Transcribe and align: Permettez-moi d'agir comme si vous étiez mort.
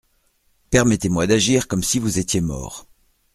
Permettez-moi 0.71 1.27
d'agir 1.27 1.67
comme 1.67 1.83
si 1.83 1.99
vous 1.99 2.17
étiez 2.17 2.41
mort. 2.41 2.87